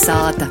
[0.00, 0.48] Kalnasāta.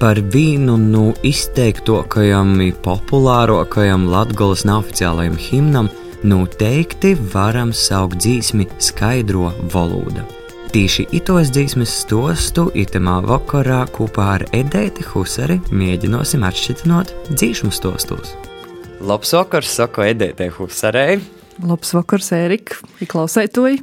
[0.00, 5.90] Par vienu no izteiktākajiem, populārākajiem Latvijas neoficiālajiem himnam
[6.24, 10.24] noteikti varam saukt dzīsmi skaidro valodu.
[10.72, 16.86] Tīši itos dzīsmes stostu itemā vakarā kopā ar Edēti Husari mēģināsim atšķirt
[17.28, 18.32] dzīsmu stostos.
[19.04, 21.20] Labs vakars, saka Edētei Husarei.
[21.60, 23.82] Labs vakars, Ērika, klausētoji!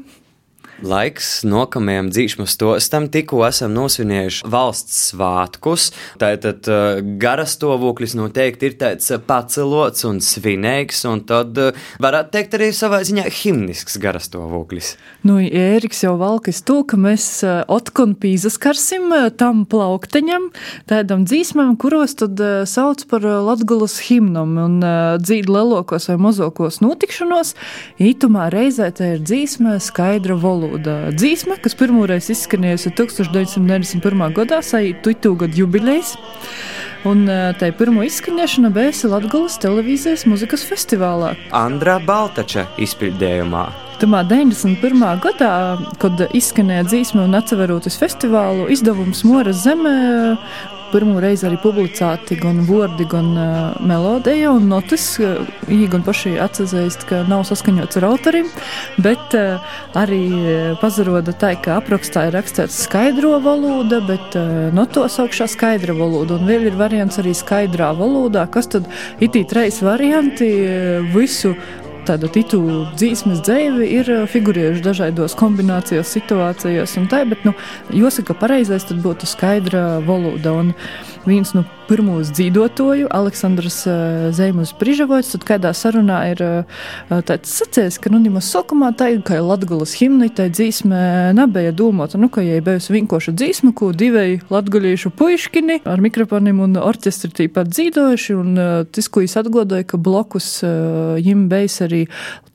[0.80, 5.90] Laiks nākamajam dzīšmu stostam, tikko esam nosvinējuši valsts svētkus.
[6.22, 12.70] Tātad uh, garastāvoklis noteikti ir tāds pacelots un svinīgs, un tad uh, varētu teikt arī
[12.76, 14.94] savā ziņā himnisks garastāvoklis.
[15.28, 20.48] Nu, Ēriks jau valkas to, ka mēs uh, otkon pīzaskarsim tam plaukteņam,
[20.88, 22.40] tādam dzīsmam, kuros tad
[22.70, 24.80] sauc par Latgulas himnam un
[25.20, 27.56] dzīd lelokos vai mozokos notikšanos,
[28.00, 34.34] ītumā reizē te ir dzīsma skaidra valoda valoda dzīsma, kas pirmoreiz izskanējusi 1991.
[34.36, 36.16] gadā, sajūtu gadu jubilejas.
[37.08, 37.26] Un
[37.58, 41.36] tā pirmo izskanēšana bija Latvijas televīzijas muzikas festivālā.
[41.52, 43.70] Andrā Baltača izpildījumā.
[44.00, 45.02] Tomēr 91.
[45.24, 45.54] gadā,
[46.00, 49.96] kad izskanēja dzīsma un atceroties festivālu, izdevums Moras zemē
[50.92, 55.06] pirmo reizi arī publicēti gan vārdi, gan uh, melodija un notis.
[55.70, 58.50] Viņi gan paši atzīst, ka nav saskaņots ar autorim,
[59.02, 60.22] bet uh, arī
[60.82, 66.40] pazaroda tā, ka aprakstā ir rakstīts skaidro valoda, bet uh, notos augšā skaidra valoda.
[66.40, 68.90] Un vēl ir variants arī skaidrā valodā, kas tad
[69.24, 70.50] itī treis varianti
[71.14, 71.56] visu
[72.10, 77.54] tāda titulu dzīsmes dzēve ir figurējuši dažādos kombinācijās, situācijās un tā, bet, nu,
[77.94, 80.56] jāsaka, pareizais tad būtu skaidra valoda.
[80.64, 80.74] Un
[81.30, 86.82] viens no pirmos dzīvotoju, Aleksandrs uh, Zeimus Prižavots, tad kādā sarunā ir uh,
[87.26, 92.20] tāds sacējis, ka, nu, nemaz sokumā tā ir, ka Latgulas himni, tā dzīsme nebija domāta,
[92.22, 97.72] nu, ka jai bijusi vinkoša dzīsme, ko divēji latguļiešu puiškini ar mikrofoniem un orķestri tīpat
[97.74, 98.62] dzīvojuši, un
[98.92, 100.60] tas, ko es atgodoju, ka blokus
[101.24, 102.06] jim bijis arī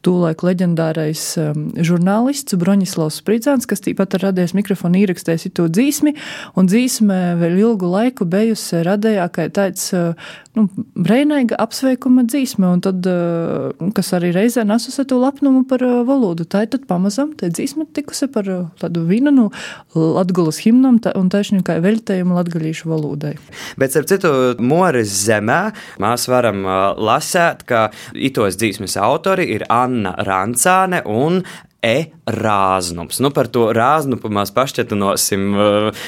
[0.04, 6.14] tūlaik leģendārais um, žurnālists Broņislavs Spridzāns, kas tīpat ir radies mikrofonu īrakstēs to dzīsmi,
[6.58, 10.12] un dzīsme vēl ilgu laiku bijusi radējā kā tāds, uh,
[10.58, 16.02] nu, breinaiga apsveikuma dzīsme, un tad, uh, kas arī reizē nesusi to lapnumu par uh,
[16.06, 16.46] valodu.
[16.48, 18.50] Tā ir tad pamazam, tā dzīsme tikusi par
[18.80, 19.48] tādu vīnu no
[19.94, 23.34] Latgulas himnam un taisni kā veļtējumu latgalīšu valodai.
[23.80, 24.30] Bet, ar citu,
[24.62, 25.60] Moris zemē
[26.02, 26.62] mēs varam
[26.98, 31.42] lasēt, ka itos dzīsmes autori ir Anna Rancāne un
[31.84, 33.18] E rāznums.
[33.20, 36.04] Nu, par to rāznumu mēs pašķetinosim uh,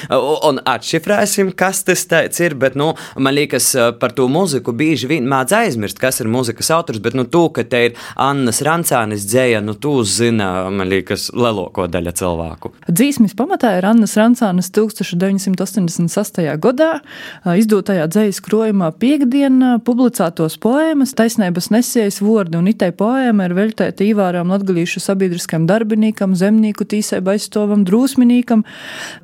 [0.49, 2.07] un atšifrēsim, kas tas
[2.41, 2.55] ir.
[2.57, 6.71] Bet, nu, man liekas, uh, par to mūziku bieži vien mēdz aizmirst, kas ir mūzikas
[6.73, 7.01] autors.
[7.03, 11.85] Bet, nu, tu, ka te ir Annas Rancānis dzēja, nu, tu zina, man liekas, lielāko
[11.93, 12.73] daļu cilvēku.
[12.89, 16.49] Dzīsmis pamatā ir Annas Rancānis 1988.
[16.65, 23.57] gadā uh, izdotajā dzējas krojumā piekdienā publicētos poēmas Taisnības nesējas vordi, un itai poēma ir
[23.61, 28.63] veltēta īvāram latgalīšu sabiedriskam darbinīkam, zemnieku tīsēba aizstovam, drūsminīkam,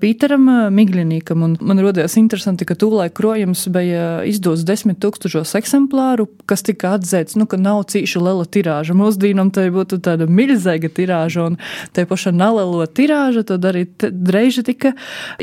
[0.04, 1.46] Pīteram Migļinīkam.
[1.46, 7.38] Un man rodījās interesanti, ka tūlaik krojums bija izdos desmit tūkstošos eksemplāru, kas tika atzēts,
[7.40, 8.96] nu, ka nav cīši liela tirāža.
[8.98, 11.60] Mūsdīnam tai būtu tāda milzīga tirāža, un
[11.96, 14.94] tai paša nelielo tirāža tad arī dreiži tika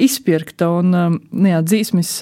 [0.01, 0.71] izpirkta.
[0.81, 2.13] Un, nu jā, dzīsmis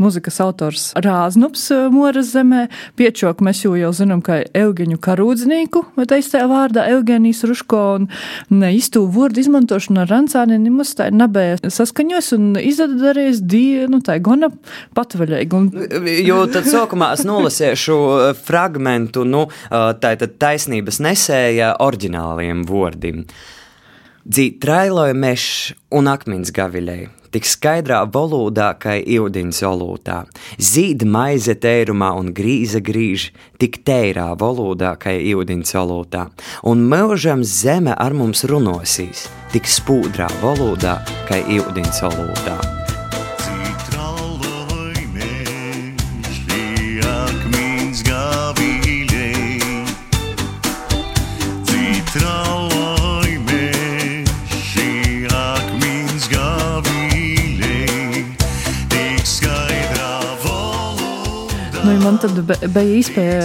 [0.00, 2.66] muzikas autors Rāznups Moras zemē,
[2.98, 8.08] piečok mēs jau, jau zinām, kā Eugeņu Karūdznīku, vai taistajā vārdā Eugenijs Ruško, un
[8.50, 14.50] īstu vārdu izmantošana ar rancāni nemaz tā nebija saskaņos un izdarījis dienu, tā gana
[14.96, 15.60] patvaļīgi.
[15.60, 15.70] Un...
[16.26, 23.24] Jo tad sākumā es nolasīšu uh, fragmentu, nu, uh, tā ir taisnības nesēja oriģināliem vārdiem.
[24.30, 27.00] Dzīt trailoja mežs un akmens gaviļai,
[27.34, 30.18] tik skaidrā valodā, kā iudiņas olūtā.
[30.58, 33.30] Zīd maize tērumā un grīza grīž,
[33.60, 36.26] tik tērā valodā, kā iudiņas olūtā.
[36.70, 41.00] Un mūžam zeme ar mums runosīs, tik spūdrā valodā,
[41.30, 42.79] kā iudiņas olūtā.
[61.84, 63.44] Man tad bija iespēja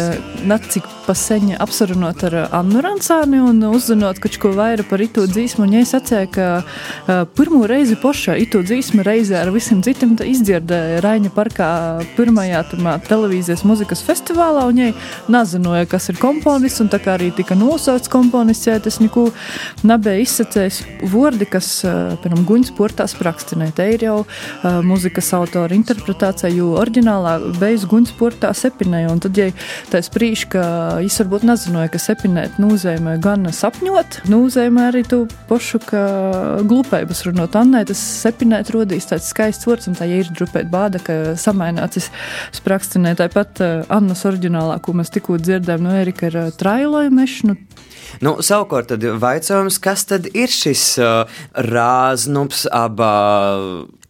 [0.50, 5.66] ne cik paseņa apsarunot ar Annu Rancāni un uzzinot kaut ko vairāk par itu dzīsmu.
[5.66, 11.32] Viņa sacīja, ka uh, pirmo reizi poša itu dzīsmu reizē ar visiem citiem izdzirdēja Raņa
[11.36, 11.70] parkā
[12.18, 14.96] pirmajā tamā, televīzijas muzikas festivālā, un viņa
[15.34, 19.28] nezināja, kas ir komponists, un tā kā arī tika nosaucts komponists, ja tas neko
[19.86, 20.82] nebija izsacējis
[21.14, 23.70] vārdi, kas, uh, piemēram, guņas portā sprakstinē.
[23.78, 29.38] Te ir jau uh, muzikas autora interpretācija, jo oriģinālā beigas guņas portā sepinēja, un tad,
[29.40, 29.52] ja
[29.92, 30.66] tā sprīž, ka
[31.04, 36.04] es varbūt nezināju, ka sepinēt nozīmē gan sapņot, nozīmē arī to pašu, ka
[36.68, 37.58] glupējas runāt.
[37.60, 42.12] Annai tas sepinēt rodīs tāds skaists vārds, un tā ir drupēt bāda, ka samainācis
[42.56, 43.16] sprakstinē.
[43.20, 47.56] Tāpat uh, Annas oriģinālā, ko mēs tikko dzirdējām no Erika, ir uh, trailoja meša.
[48.24, 53.14] Nu, savukārt, tad jautājums, kas tad ir šis uh, rāznups, abā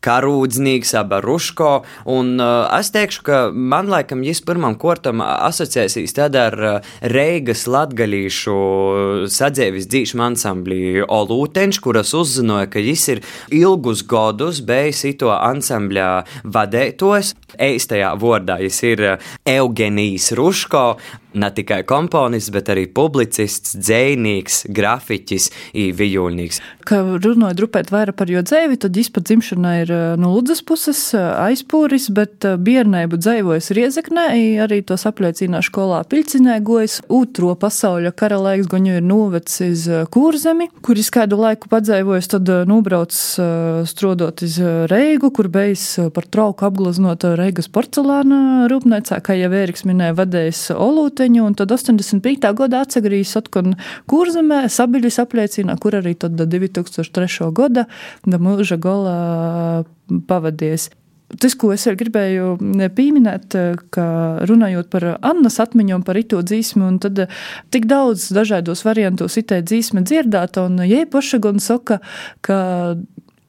[0.06, 1.72] karūdznieks, aba ruško.
[2.12, 7.66] Un uh, es teikšu, ka man laikam jis pirmam kortam asociēsīs tad ar uh, Reigas
[7.72, 8.56] latgalīšu
[9.32, 13.24] sadzēvis dzīšmu ansambli Olūtenš, kuras uzzināja, ka jis ir
[13.54, 16.10] ilgus godus bijis ito ansambļā
[16.46, 17.34] vadētos.
[17.56, 19.06] Eistajā vārdā jis ir
[19.48, 20.86] Eugenijs Ruško,
[21.36, 26.62] ne tikai komponists, bet arī publicists, dzējnieks, grafiķis, vijūļnieks.
[26.86, 32.08] Kā runājot drupēt vairāk par jo dzēvi, tad izpat dzimšana ir no Ludzas puses aizpūris,
[32.16, 34.28] bet bērnēbu dzēvojas Riezeknē,
[34.66, 37.00] arī to apliecina skolā Piļcinē gojas.
[37.12, 42.50] Otro pasauļa kara laiks goņu ir novecis iz Kūrzemi, kur ir kādu laiku padzēvojas, tad
[42.70, 43.14] nobrauc
[43.90, 44.58] strodot iz
[44.92, 51.25] Reigu, kur beigas par trauku apglaznot Reigas porcelāna rūpnīcā, kā jau Ēriks minēja, vadējis Olūte
[51.26, 52.54] Kurzeņu, un tad 85.
[52.54, 53.74] gada atsagrīs atkal
[54.06, 57.50] Kurzemē, Sabiļas apliecina, kur arī tad 2003.
[57.52, 57.88] gada
[58.26, 59.86] mūža gola
[60.28, 60.92] pavadies.
[61.42, 62.60] Tas, ko es gribēju
[62.94, 63.58] pieminēt,
[63.90, 64.06] ka
[64.46, 67.26] runājot par Annas atmiņām par ito dzīsmu, un tad
[67.74, 71.98] tik daudz dažādos variantos itē dzīsme dzirdēta, un jē paša gan saka,
[72.46, 72.60] ka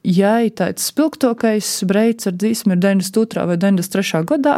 [0.07, 3.43] ja tāds spilgtākais breids ar dzīsmu ir 92.
[3.49, 4.23] vai 93.
[4.27, 4.55] gadā,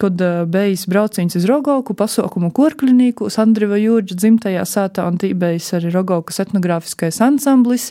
[0.00, 0.20] kad
[0.52, 7.20] beigas brauciens uz Rogauku pasaukumu korklinīku, Andriva Jūrģa dzimtajā sātā un tībējis arī Rogaukas etnogrāfiskais
[7.24, 7.88] ansamblis,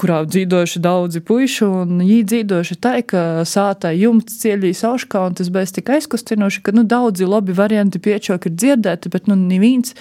[0.00, 5.52] kurā dzīvojuši daudzi puiši, un viņi dzīvojuši tā, ka sātā jumts cieļīs auškā, un tas
[5.54, 9.94] bija tik aizkustinoši, ka, nu, daudzi labi varianti piečok ir dzirdēti, bet, nu, neviens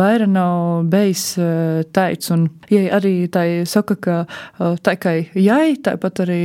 [0.00, 4.20] vaira nav uh, teicis, un, ja arī tā saka, ka
[4.84, 6.38] tā kā jai, tā tāpat arī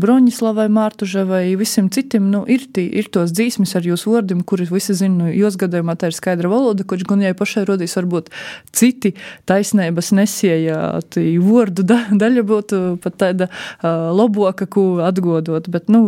[0.00, 4.96] Broņislavai, Mārtuževai, visiem citiem, nu, ir, tī, ir tos dzīsmis ar jūsu vārdiem, kurus visi
[4.96, 8.30] zina, jūs gadījumā tā ir skaidra valoda, kurš gan jau pašai rodīs varbūt
[8.74, 9.14] citi
[9.48, 10.78] taisnības nesieja,
[11.14, 16.02] tī vārdu da, daļa būtu pat tāda uh, loboka, ko atgodot, bet, nu,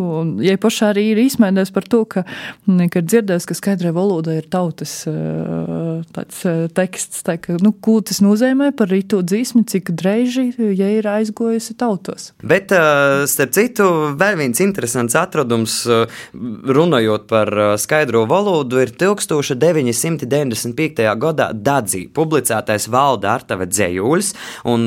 [0.45, 2.25] ja pašā arī ir izmēdēs par to, ka,
[2.67, 7.75] ka ir dzirdējis, ka skaidrai valoda ir tautas uh, tāds uh, teksts, tā ka, nu,
[7.75, 12.31] ko tas nozīmē par rīto dzīsmi, cik dreiži, ja ir aizgojusi tautos.
[12.47, 12.73] Bet
[13.31, 13.87] starp citu,
[14.19, 15.75] vēl viens interesants atradums,
[16.33, 17.49] runājot par
[17.81, 21.03] skaidro valodu, ir 1995.
[21.27, 24.29] gadā Dadzī publicētais Valda Artava dzējuļs,
[24.73, 24.81] un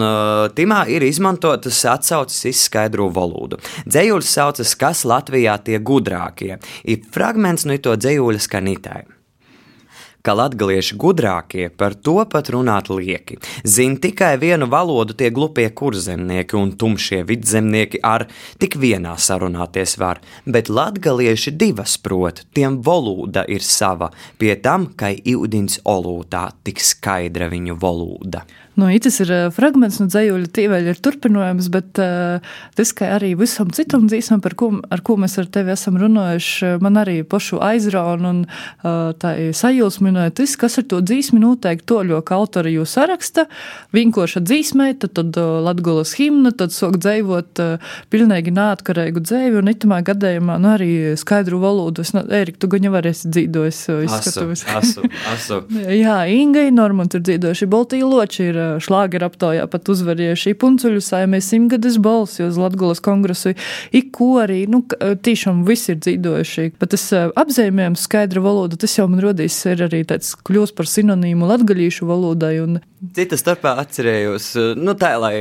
[0.57, 3.55] timā ir izmantotas atsauces iz skaidro valodu.
[3.89, 6.53] Dzējuļs saucas, kas Latvijā tie gudrākie,
[6.83, 9.18] ir fragments no to dzējuļa skanītāja
[10.25, 13.39] ka latgalieši gudrākie par to pat runāt lieki.
[13.63, 18.27] Zin tikai vienu valodu tie glupie kurzemnieki un tumšie vidzemnieki ar
[18.59, 25.15] tik vienā sarunāties var, bet latgalieši divas prot, tiem valoda ir sava, pie tam, kai
[25.23, 28.45] iudins olūtā tik skaidra viņu valoda.
[28.79, 32.45] Nu, tas ir fragments no dzējuļa, tīveļa ir turpinājums, bet uh,
[32.77, 36.77] tas, kā arī visam citam dzīsmam, par ko, ar ko mēs ar tevi esam runājuši,
[36.83, 42.21] man arī pašu aizraun un uh, tā sajūsmināja tas, kas ar to dzīsmi noteikti toļo,
[42.23, 43.47] ka autori jūs saraksta,
[43.95, 49.73] vinkoša dzīsmē, tad, tad uh, Latgulas himna, tad sok dzējot uh, pilnīgi neatkarīgu dzēvi, un
[49.73, 52.05] itamā gadējumā, nu, arī skaidru valodu.
[52.05, 54.65] Es, Ērika, tu gaņa varēsi dzīdojis, izskatuvis.
[54.69, 55.61] Asu, asu, asu.
[56.03, 61.97] Jā, Ingai Normant ir dzīdojuši, Baltī Loči ir šlāgeru aptaujā pat uzvarējuši puncuļu saimē simtgades
[62.01, 63.55] balsi uz Latgulas kongresu,
[63.95, 66.69] ikko arī, nu, tīšām visi ir dzīvojuši.
[66.79, 71.49] Bet tas apzīmējums skaidra valoda, tas jau man rodīs ir arī tāds kļūst par sinonīmu
[71.49, 72.55] latgaļīšu valodai.
[72.65, 72.79] Un...
[72.99, 75.31] Cita starpā atcerējos, nu tā, lai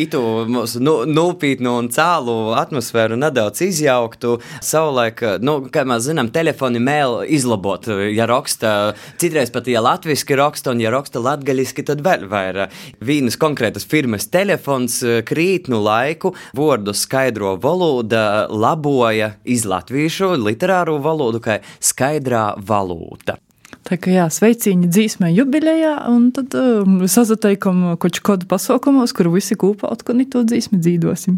[0.00, 6.80] itu mūsu nu, nūpītnu un cālu atmosfēru nedaudz izjauktu, savulaik, nu, kā mēs zinām, telefoni
[6.80, 8.72] mēl izlabot, ja raksta,
[9.20, 12.72] citreiz pat, ja latviski raksta, un ja raksta latgaļiski, tad vēl vairāk
[13.04, 20.96] vienas konkrētas firmas telefons eh, krīt nu laiku, vārdu skaidro valoda laboja iz latviešu literāro
[21.04, 23.36] valodu kā skaidrā valūta.
[23.84, 29.58] Tā kā jā, sveicieni dzīsmē jubilejā, un tad um, sazateikam koču kodu pasaukumos, kur visi
[29.60, 31.36] kūpā atkal to dzīsmi dzīdosim.